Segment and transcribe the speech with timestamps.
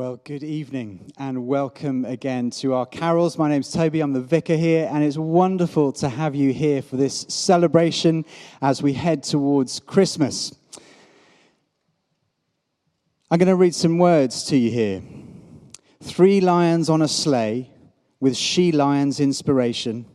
[0.00, 3.36] Well, good evening and welcome again to our carols.
[3.36, 6.96] My name's Toby, I'm the vicar here, and it's wonderful to have you here for
[6.96, 8.24] this celebration
[8.62, 10.54] as we head towards Christmas.
[13.30, 15.02] I'm going to read some words to you here.
[16.02, 17.70] Three lions on a sleigh
[18.20, 20.06] with she lion's inspiration.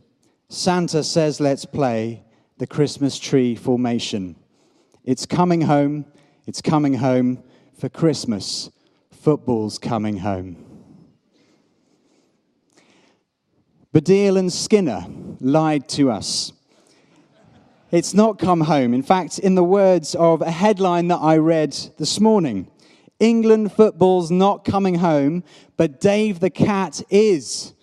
[0.48, 2.24] Santa says, Let's play
[2.58, 4.34] the Christmas tree formation.
[5.04, 6.06] It's coming home,
[6.44, 7.44] it's coming home
[7.78, 8.72] for Christmas
[9.26, 10.54] football's coming home.
[13.92, 15.04] Baddiel and Skinner
[15.40, 16.52] lied to us.
[17.90, 18.94] It's not come home.
[18.94, 22.70] In fact, in the words of a headline that I read this morning,
[23.18, 25.42] England football's not coming home,
[25.76, 27.74] but Dave the cat is.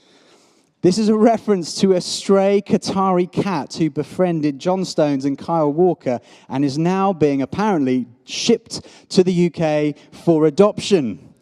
[0.82, 5.74] This is a reference to a stray Qatari cat who befriended John Stones and Kyle
[5.74, 11.33] Walker and is now being apparently shipped to the UK for adoption.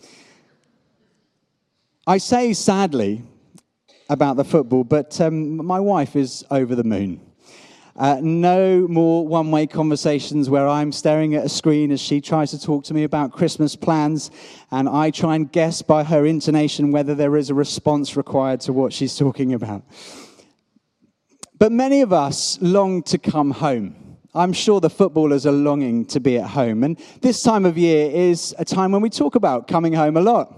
[2.07, 3.21] I say sadly
[4.09, 7.21] about the football, but um, my wife is over the moon.
[7.95, 12.49] Uh, no more one way conversations where I'm staring at a screen as she tries
[12.51, 14.31] to talk to me about Christmas plans,
[14.71, 18.73] and I try and guess by her intonation whether there is a response required to
[18.73, 19.83] what she's talking about.
[21.59, 24.17] But many of us long to come home.
[24.33, 26.83] I'm sure the footballers are longing to be at home.
[26.83, 30.21] And this time of year is a time when we talk about coming home a
[30.21, 30.57] lot.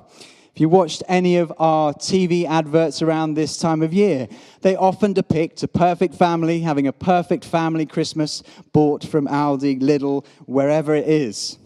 [0.53, 4.27] If you watched any of our TV adverts around this time of year,
[4.61, 10.23] they often depict a perfect family having a perfect family Christmas bought from Aldi, Lidl,
[10.45, 11.57] wherever it is.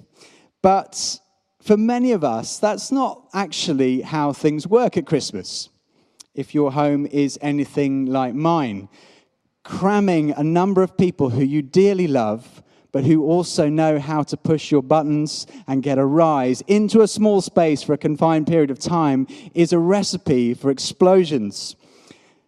[0.61, 1.19] But
[1.61, 5.67] for many of us, that's not actually how things work at Christmas.
[6.33, 8.87] If your home is anything like mine,
[9.65, 12.63] cramming a number of people who you dearly love
[12.97, 17.07] but who also know how to push your buttons and get a rise into a
[17.07, 21.75] small space for a confined period of time is a recipe for explosions.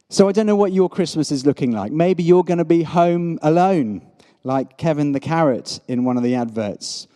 [0.09, 1.91] So I don't know what your Christmas is looking like.
[1.91, 4.01] Maybe you're going to be home alone,
[4.43, 7.07] like Kevin the Carrot in one of the adverts.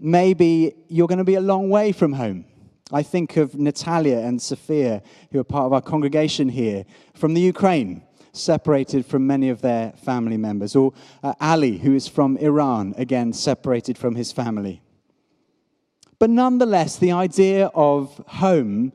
[0.00, 2.46] Maybe you're going to be a long way from home.
[2.90, 5.02] I think of Natalia and Sophia,
[5.32, 8.00] who are part of our congregation here from the Ukraine
[8.36, 10.76] separated from many of their family members.
[10.76, 14.82] Or uh, Ali, who is from Iran, again, separated from his family.
[16.18, 18.92] But nonetheless, the idea of home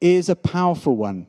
[0.00, 1.26] is a powerful one.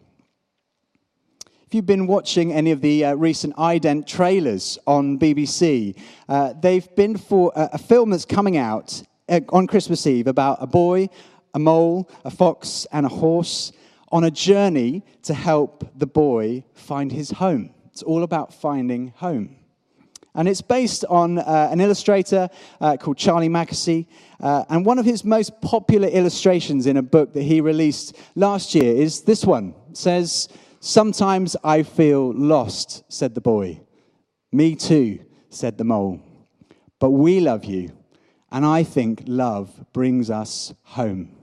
[1.68, 6.00] If you've been watching any of the uh, recent ident trailers on BBC,
[6.30, 10.58] uh, they've been for a, a film that's coming out uh, on Christmas Eve about
[10.62, 11.10] a boy,
[11.54, 13.72] a mole, a fox, and a horse
[14.12, 17.72] on a journey to help the boy find his home.
[17.92, 19.56] It's all about finding home.
[20.36, 22.50] And it's based on uh, an illustrator
[22.82, 24.08] uh, called Charlie Mackesy.
[24.42, 28.76] Uh, and one of his most popular illustrations in a book that he released last
[28.76, 29.74] year is this one.
[29.90, 30.50] It says,
[30.82, 33.82] Sometimes I feel lost, said the boy.
[34.52, 36.22] Me too, said the mole.
[37.00, 37.92] But we love you,
[38.52, 41.36] and I think love brings us home.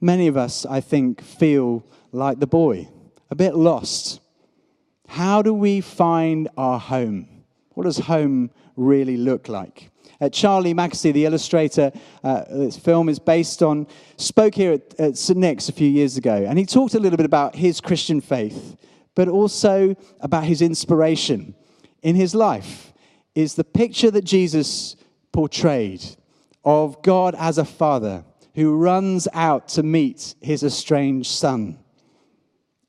[0.00, 2.88] Many of us, I think, feel like the boy,
[3.30, 4.20] a bit lost.
[5.06, 7.44] How do we find our home?
[7.74, 9.90] What does home really look like?
[10.20, 15.18] Uh, Charlie Mackesy, the illustrator uh, this film is based on, spoke here at, at
[15.18, 15.38] St.
[15.38, 18.76] Nick's a few years ago, and he talked a little bit about his Christian faith,
[19.14, 21.54] but also about his inspiration
[22.02, 22.92] in his life
[23.34, 24.96] is the picture that Jesus
[25.32, 26.04] portrayed
[26.64, 28.24] of God as a father
[28.54, 31.78] who runs out to meet his estranged son.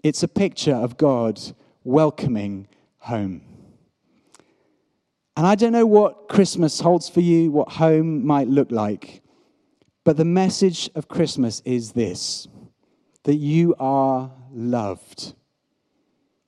[0.04, 1.40] It's a picture of God
[1.84, 2.68] welcoming
[2.98, 3.42] home.
[5.38, 9.22] And I don't know what Christmas holds for you, what home might look like,
[10.04, 12.48] but the message of Christmas is this
[13.24, 15.36] that you are loved.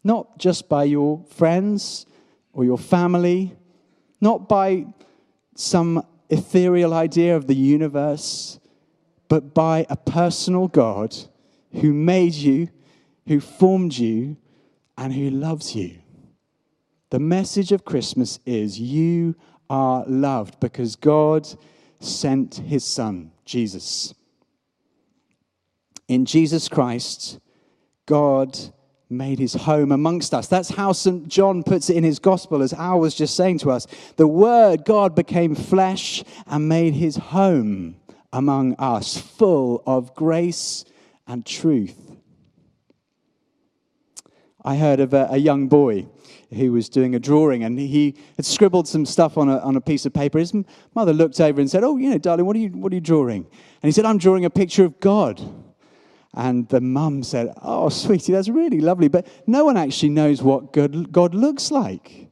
[0.04, 2.08] Not just by your friends
[2.52, 3.56] or your family,
[4.20, 4.88] not by
[5.56, 8.60] some ethereal idea of the universe,
[9.34, 11.16] but by a personal God
[11.82, 12.70] who made you,
[13.26, 14.38] who formed you,
[14.96, 15.98] and who loves you.
[17.10, 19.34] The message of Christmas is you
[19.72, 21.48] are loved because God
[22.00, 24.14] sent his son, Jesus.
[26.08, 27.40] In Jesus Christ,
[28.06, 28.56] God
[29.10, 30.48] made his home amongst us.
[30.48, 31.28] That's how St.
[31.28, 33.88] John puts it in his gospel, as Al was just saying to us.
[34.16, 37.96] The Word, God, became flesh and made his home
[38.34, 40.84] among us, full of grace
[41.28, 41.96] and truth.
[44.66, 46.08] I heard of a, a, young boy
[46.54, 49.82] who was doing a drawing and he had scribbled some stuff on a, on a
[49.82, 50.40] piece of paper.
[50.40, 50.54] His
[50.96, 53.02] mother looked over and said, Oh, you know, darling, what are you, what are you
[53.02, 53.46] drawing?
[53.46, 55.42] And he said, I'm drawing a picture of God.
[56.34, 60.74] And the mum said, Oh, sweetie, that's really lovely, but no one actually knows what
[60.74, 62.32] God, God looks like.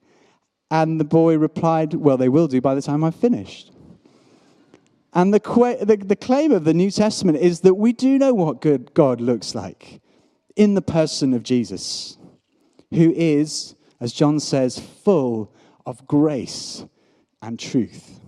[0.72, 3.72] And the boy replied, Well, they will do by the time I've finished.
[5.14, 5.40] And the,
[5.84, 9.20] the, the claim of the New Testament is that we do know what good God
[9.20, 10.02] looks like
[10.56, 12.18] in the person of Jesus,
[12.92, 15.54] who is, as John says, full
[15.86, 16.86] of grace
[17.42, 18.20] and truth.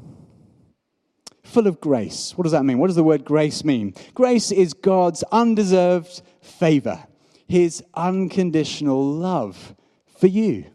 [1.43, 2.37] Full of grace.
[2.37, 2.79] What does that mean?
[2.79, 3.93] What does the word grace mean?
[4.13, 7.01] Grace is God's undeserved favor,
[7.47, 9.75] his unconditional love
[10.17, 10.65] for you.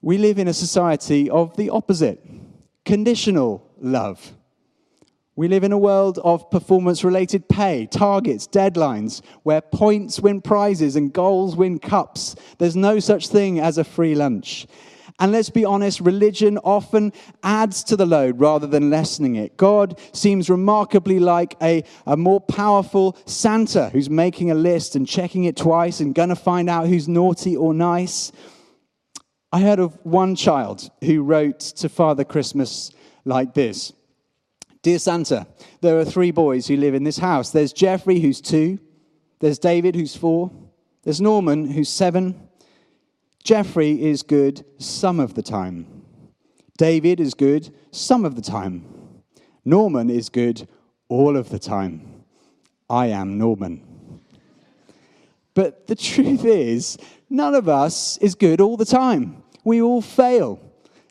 [0.00, 2.24] We live in a society of the opposite
[2.84, 4.32] conditional love.
[5.38, 10.96] We live in a world of performance related pay, targets, deadlines, where points win prizes
[10.96, 12.34] and goals win cups.
[12.58, 14.66] There's no such thing as a free lunch.
[15.20, 17.12] And let's be honest, religion often
[17.44, 19.56] adds to the load rather than lessening it.
[19.56, 25.44] God seems remarkably like a, a more powerful Santa who's making a list and checking
[25.44, 28.32] it twice and gonna find out who's naughty or nice.
[29.52, 32.92] I heard of one child who wrote to Father Christmas
[33.28, 33.92] like this
[34.82, 35.46] Dear Santa,
[35.80, 37.50] there are three boys who live in this house.
[37.50, 38.78] There's Jeffrey, who's two.
[39.40, 40.50] There's David, who's four.
[41.02, 42.48] There's Norman, who's seven.
[43.44, 45.86] Jeffrey is good some of the time.
[46.76, 48.84] David is good some of the time.
[49.64, 50.68] Norman is good
[51.08, 52.24] all of the time.
[52.88, 54.20] I am Norman.
[55.54, 56.98] But the truth is,
[57.28, 59.42] none of us is good all the time.
[59.64, 60.60] We all fail,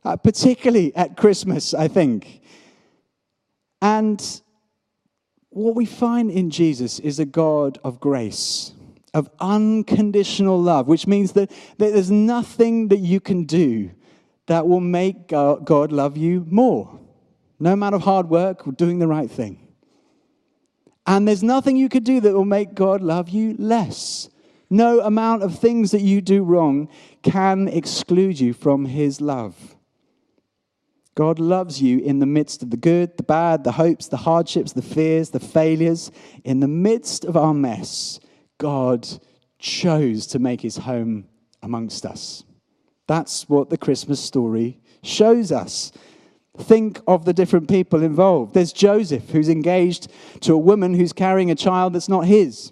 [0.07, 2.41] uh, particularly at Christmas, I think.
[3.81, 4.41] And
[5.49, 8.73] what we find in Jesus is a God of grace,
[9.13, 13.91] of unconditional love, which means that, that there's nothing that you can do
[14.45, 16.97] that will make God love you more.
[17.59, 19.67] No amount of hard work or doing the right thing.
[21.05, 24.29] And there's nothing you could do that will make God love you less.
[24.69, 26.87] No amount of things that you do wrong
[27.23, 29.76] can exclude you from his love.
[31.17, 34.73] God loves you in the midst of the good, the bad, the hopes, the hardships,
[34.73, 36.11] the fears, the failures.
[36.43, 38.19] In the midst of our mess,
[38.59, 39.07] God
[39.57, 41.27] chose to make his home
[41.63, 42.43] amongst us.
[43.07, 45.91] That's what the Christmas story shows us.
[46.55, 48.53] Think of the different people involved.
[48.53, 50.11] There's Joseph, who's engaged
[50.41, 52.71] to a woman who's carrying a child that's not his.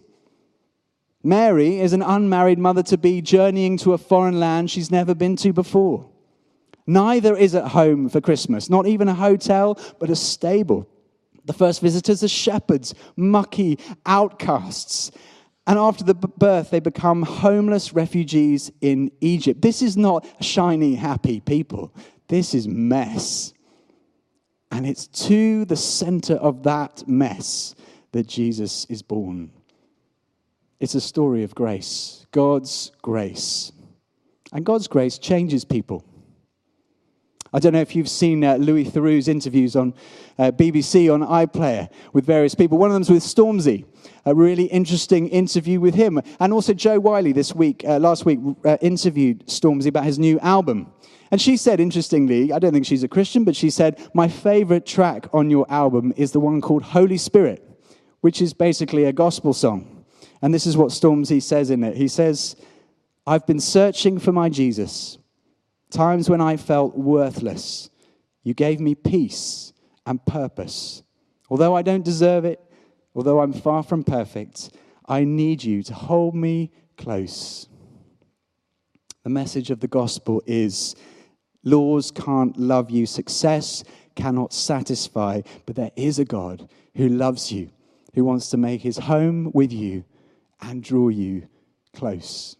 [1.23, 5.35] Mary is an unmarried mother to be journeying to a foreign land she's never been
[5.37, 6.11] to before.
[6.87, 10.87] Neither is at home for Christmas, not even a hotel, but a stable.
[11.45, 15.11] The first visitors are shepherds, mucky outcasts.
[15.67, 19.61] And after the birth, they become homeless refugees in Egypt.
[19.61, 21.93] This is not shiny, happy people.
[22.27, 23.53] This is mess.
[24.71, 27.73] And it's to the center of that mess
[28.11, 29.51] that Jesus is born.
[30.79, 33.71] It's a story of grace, God's grace.
[34.51, 36.03] And God's grace changes people.
[37.55, 39.93] I don't know if you've seen uh, Louis Theroux's interviews on
[40.37, 42.77] uh, BBC on iPlayer with various people.
[42.77, 43.85] One of them's with Stormzy,
[44.25, 46.19] a really interesting interview with him.
[46.41, 50.37] And also Jo Whiley this week, uh, last week, uh, interviewed Stormzy about his new
[50.41, 50.91] album.
[51.31, 54.85] And she said, interestingly, I don't think she's a Christian, but she said, My favorite
[54.85, 57.63] track on your album is the one called Holy Spirit,
[58.19, 60.03] which is basically a gospel song.
[60.41, 61.95] And this is what Stormzy says in it.
[61.95, 62.57] He says,
[63.25, 65.19] I've been searching for my Jesus
[65.95, 67.89] times when I felt worthless,
[68.43, 69.73] you gave me peace
[70.05, 71.01] and purpose.
[71.49, 72.59] Although I don't deserve it,
[73.15, 74.71] although I'm far from perfect,
[75.07, 77.67] I need you to hold me close.
[79.23, 80.95] The message of the gospel is
[81.63, 83.83] laws can't love you, success
[84.15, 87.71] cannot satisfy, but there is a God who loves you,
[88.13, 90.03] who wants to make his home with you
[90.61, 91.47] and draw you
[91.93, 92.55] close.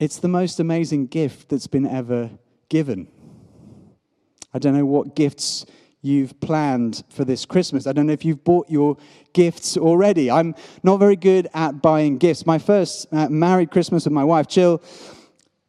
[0.00, 2.30] It's the most amazing gift that's been ever
[2.68, 3.08] given.
[4.54, 5.66] I don't know what gifts
[6.02, 7.84] you've planned for this Christmas.
[7.84, 8.96] I don't know if you've bought your
[9.32, 10.30] gifts already.
[10.30, 12.46] I'm not very good at buying gifts.
[12.46, 14.80] My first uh, married Christmas with my wife, Jill,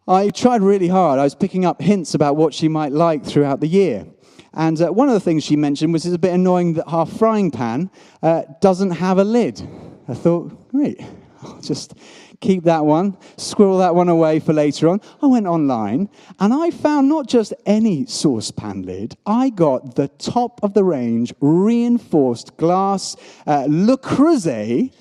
[0.08, 1.20] I tried really hard.
[1.20, 4.06] I was picking up hints about what she might like throughout the year.
[4.54, 7.08] And uh, one of the things she mentioned was it's a bit annoying that our
[7.08, 7.90] frying pan
[8.22, 9.68] uh, doesn't have a lid.
[10.08, 11.02] I thought, great,
[11.62, 11.94] just
[12.40, 15.02] keep that one, squirrel that one away for later on.
[15.22, 20.60] I went online and I found not just any saucepan lid, I got the top
[20.64, 23.16] of the range reinforced glass
[23.46, 24.92] uh, Le Creuset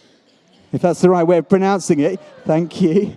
[0.73, 2.21] if that's the right way of pronouncing it.
[2.45, 3.17] Thank you.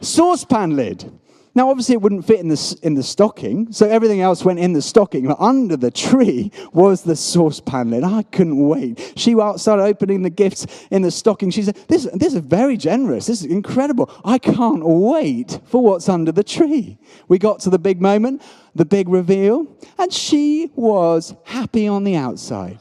[0.00, 1.12] Saucepan lid.
[1.58, 4.74] Now, obviously, it wouldn't fit in the, in the stocking, so everything else went in
[4.74, 5.26] the stocking.
[5.26, 8.04] But under the tree was the saucepan lid.
[8.04, 9.14] I couldn't wait.
[9.16, 11.50] She started opening the gifts in the stocking.
[11.50, 13.26] She said, this, this is very generous.
[13.26, 14.08] This is incredible.
[14.24, 16.96] I can't wait for what's under the tree.
[17.26, 18.40] We got to the big moment,
[18.76, 19.66] the big reveal,
[19.98, 22.78] and she was happy on the outside.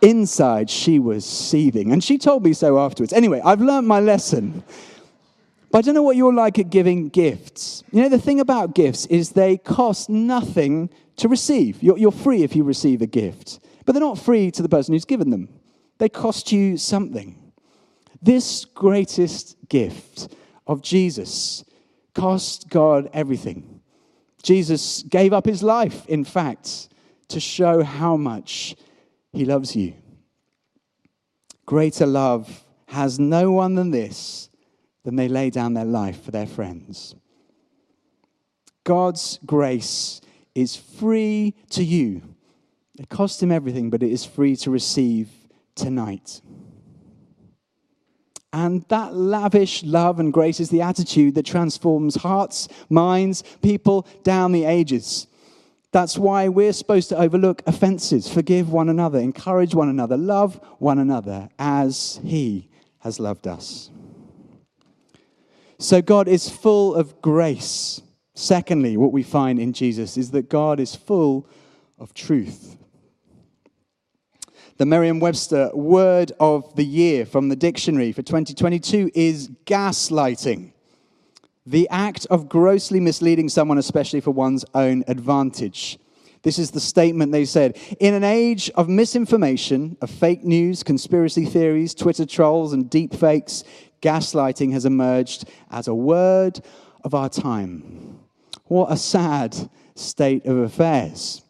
[0.00, 3.12] Inside, she was seething, and she told me so afterwards.
[3.12, 4.64] Anyway, I've learned my lesson.
[5.70, 7.82] But I don't know what you're like at giving gifts.
[7.92, 11.82] You know, the thing about gifts is they cost nothing to receive.
[11.82, 14.94] You're, you're, free if you receive a gift, but they're not free to the person
[14.94, 15.48] who's given them.
[15.98, 17.52] They cost you something.
[18.22, 20.34] This greatest gift
[20.66, 21.64] of Jesus
[22.14, 23.80] cost God everything.
[24.42, 26.88] Jesus gave up his life, in fact,
[27.28, 28.74] to show how much
[29.32, 29.94] he loves you.
[31.66, 34.47] Greater love has no one than this
[35.08, 37.14] than they lay down their life for their friends.
[38.84, 40.20] God's grace
[40.54, 42.20] is free to you.
[42.98, 45.30] It cost him everything, but it is free to receive
[45.74, 46.42] tonight.
[48.52, 54.52] And that lavish love and grace is the attitude that transforms hearts, minds, people down
[54.52, 55.26] the ages.
[55.90, 60.98] That's why we're supposed to overlook offenses, forgive one another, encourage one another, love one
[60.98, 63.90] another as He has loved us.
[65.78, 68.02] So God is full of grace.
[68.34, 71.48] Secondly, what we find in Jesus is that God is full
[71.98, 72.76] of truth.
[74.78, 80.72] The Merriam Webster word of the year from the dictionary for 2022 is gaslighting.
[81.66, 85.98] The act of grossly misleading someone, especially for one's own advantage.
[86.42, 87.76] This is the statement they said.
[87.98, 93.64] In an age of misinformation, of fake news, conspiracy theories, Twitter trolls, and deep fakes,
[94.00, 96.60] gaslighting has emerged as a word
[97.04, 98.20] of our time.
[98.64, 99.56] What a sad
[99.94, 101.42] state of affairs.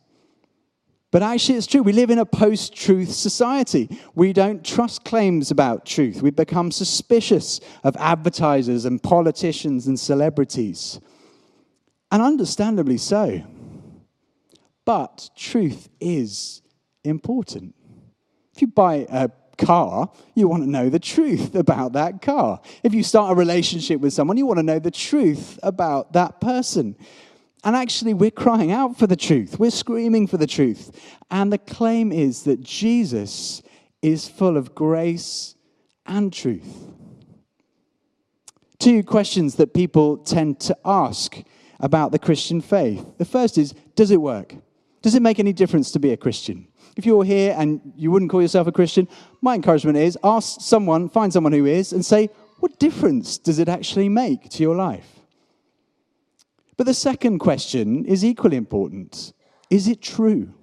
[1.11, 1.83] But actually, it's true.
[1.83, 3.88] We live in a post truth society.
[4.14, 6.21] We don't trust claims about truth.
[6.21, 11.00] We become suspicious of advertisers and politicians and celebrities.
[12.11, 13.43] And understandably so.
[14.85, 16.62] But truth is
[17.05, 17.75] important.
[18.55, 22.60] If you buy a car, you want to know the truth about that car.
[22.82, 26.40] If you start a relationship with someone, you want to know the truth about that
[26.40, 26.96] person.
[27.64, 29.58] And actually, we're crying out for the truth.
[29.58, 30.96] We're screaming for the truth.
[31.30, 33.62] And the claim is that Jesus
[34.00, 35.56] is full of grace
[36.06, 36.86] and truth.
[38.78, 41.42] Two questions that people tend to ask
[41.80, 43.04] about the Christian faith.
[43.18, 44.54] The first is Does it work?
[45.02, 46.67] Does it make any difference to be a Christian?
[46.97, 49.09] If you're here and you wouldn't call yourself a Christian,
[49.40, 52.30] my encouragement is ask someone, find someone who is, and say,
[52.61, 55.21] what difference does it actually make to your life?
[56.76, 59.33] But the second question is equally important
[59.71, 60.54] Is it true?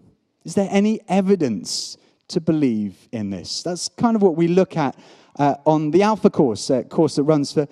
[0.44, 1.98] Is there any evidence
[2.30, 3.64] to believe in this?
[3.64, 4.98] That's kind of what we look at
[5.38, 7.68] uh, on the Alpha course, a course that runs for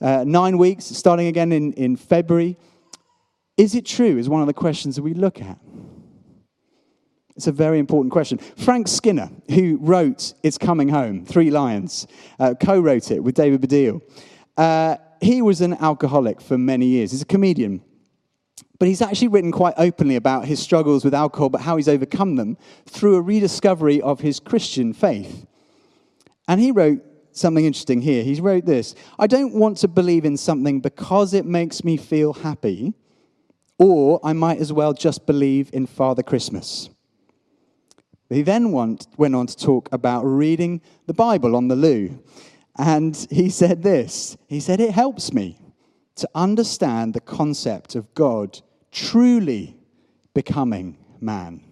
[0.00, 2.56] uh, nine weeks, starting again in, in February.
[3.56, 4.18] Is it true?
[4.18, 5.58] Is one of the questions that we look at.
[7.38, 8.38] It's a very important question.
[8.38, 12.08] Frank Skinner, who wrote It's Coming Home, Three Lions,
[12.40, 14.02] uh, co wrote it with David Baddiel.
[14.56, 17.12] Uh, he was an alcoholic for many years.
[17.12, 17.80] He's a comedian.
[18.80, 22.34] But he's actually written quite openly about his struggles with alcohol, but how he's overcome
[22.34, 25.46] them through a rediscovery of his Christian faith.
[26.48, 28.24] And he wrote something interesting here.
[28.24, 32.32] He wrote this I don't want to believe in something because it makes me feel
[32.32, 32.94] happy,
[33.78, 36.90] or I might as well just believe in Father Christmas.
[38.30, 42.22] He then went on to talk about reading the Bible on the loo.
[42.76, 45.60] And he said this He said, It helps me
[46.16, 49.76] to understand the concept of God truly
[50.34, 51.62] becoming man.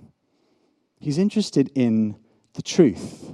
[0.98, 2.16] He's interested in
[2.54, 3.32] the truth.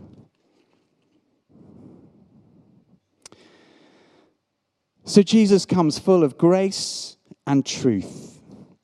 [5.04, 8.40] So Jesus comes full of grace and truth,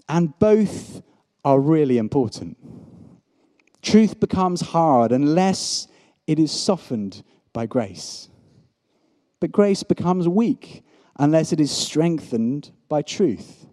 [0.09, 1.03] and both
[1.45, 2.57] are really important.
[3.83, 5.89] Truth becomes hard unless
[6.27, 8.29] it is softened by grace.
[9.41, 10.85] But grace becomes weak
[11.19, 13.67] unless it is strengthened by truth.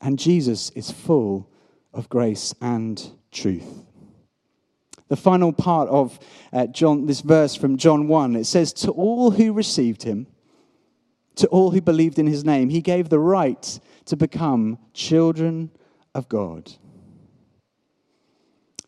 [0.00, 1.48] And Jesus is full
[1.92, 3.84] of grace and truth.
[5.08, 6.18] The final part of
[6.52, 10.26] uh, John, this verse from John 1, it says, To all who received him,
[11.36, 15.70] to all who believed in his name, he gave the right to become children
[16.14, 16.72] of God.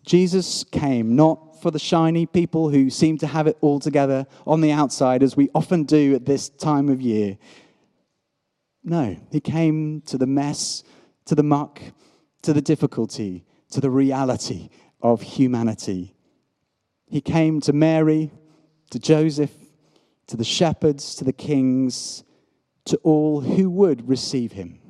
[0.05, 4.61] Jesus came not for the shiny people who seem to have it all together on
[4.61, 7.39] the outside, as we often do at this time of year.
[8.83, 10.85] No, he came to the mess,
[11.25, 11.81] to the muck,
[12.43, 14.69] to the difficulty, to the reality
[15.01, 16.15] of humanity.
[17.07, 18.31] He came to Mary,
[18.91, 19.55] to Joseph,
[20.27, 22.25] to the shepherds, to the kings,
[22.85, 24.81] to all who would receive him.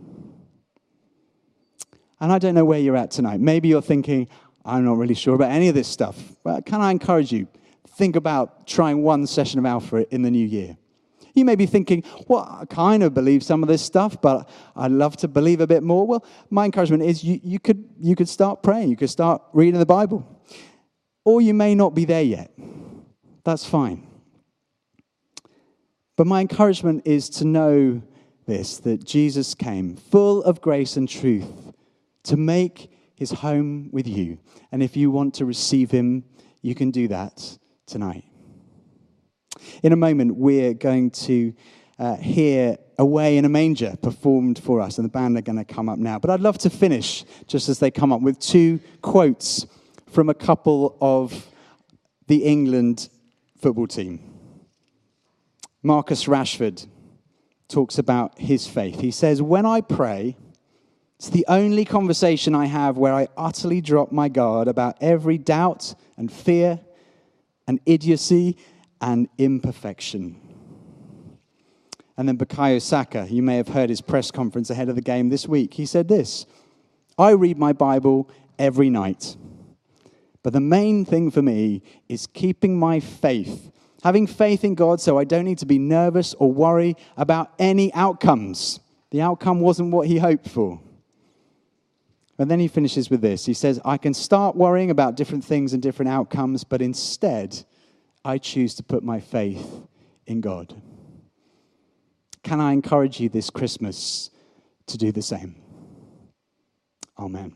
[2.21, 3.41] And I don't know where you're at tonight.
[3.41, 4.29] Maybe you're thinking,
[4.65, 6.17] I'm not really sure about any of this stuff.
[6.43, 7.49] Well, can I encourage you?
[7.97, 10.77] Think about trying one session of Alpha in the new year.
[11.35, 14.93] You may be thinking, well, I kind of believe some of this stuff, but I'd
[14.93, 16.07] love to believe a bit more.
[16.07, 19.81] Well, my encouragement is you, you, could, you could start praying, you could start reading
[19.81, 20.27] the Bible.
[21.25, 22.53] Or you may not be there yet.
[23.45, 24.07] That's fine.
[26.17, 28.03] But my encouragement is to know
[28.47, 31.73] this that Jesus came full of grace and truth
[32.25, 34.39] to make his home with you.
[34.73, 36.25] And if you want to receive him,
[36.63, 38.25] you can do that tonight.
[39.83, 41.55] In a moment, we're going to
[41.99, 45.65] uh, hear Away in a Manger performed for us, and the band are going to
[45.65, 46.19] come up now.
[46.19, 49.67] But I'd love to finish, just as they come up, with two quotes
[50.11, 51.49] from a couple of
[52.29, 53.09] the England
[53.61, 54.21] football team.
[55.83, 56.87] Marcus Rashford
[57.69, 59.01] talks about his faith.
[59.01, 60.37] He says, When I pray,
[61.19, 65.95] it's the only conversation I have where I utterly drop my guard about every doubt
[66.17, 66.81] and fear
[67.67, 68.57] and idiocy
[69.01, 70.41] and imperfection.
[72.17, 75.29] And then Bukayo Saka, you may have heard his press conference ahead of the game
[75.29, 75.75] this week.
[75.75, 76.47] He said this
[77.19, 78.29] I read my Bible
[78.59, 79.37] every night.
[80.43, 83.71] But the main thing for me is keeping my faith,
[84.03, 87.93] having faith in God so I don't need to be nervous or worry about any
[87.95, 88.79] outcomes.
[89.11, 90.81] The outcome wasn't what he hoped for.
[92.39, 93.47] And then he finishes with this.
[93.47, 97.65] He says, I can start worrying about different things and different outcomes, but instead,
[98.25, 99.83] I choose to put my faith
[100.27, 100.75] in God.
[102.43, 104.31] Can I encourage you this Christmas
[104.87, 105.57] to do the same?
[107.19, 107.55] Amen.